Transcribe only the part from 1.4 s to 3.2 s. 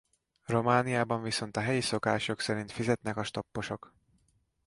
a helyi szokásjog szerint fizetnek